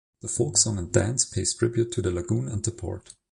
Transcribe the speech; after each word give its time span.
The 0.23 0.27
folk 0.27 0.57
song 0.57 0.79
and 0.79 0.91
dance 0.91 1.25
pays 1.25 1.53
tribute 1.53 1.91
to 1.91 2.01
the 2.01 2.09
lagoon 2.09 2.47
and 2.47 2.63
the 2.65 2.71
port. 2.71 3.13